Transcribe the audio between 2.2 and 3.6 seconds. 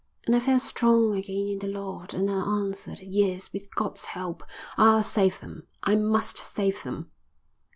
I answered: 'Yes,